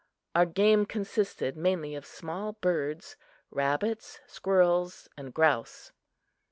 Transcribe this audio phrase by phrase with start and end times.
[0.33, 3.17] Our game consisted mainly of small birds,
[3.51, 5.91] rabbits, squirrels and grouse.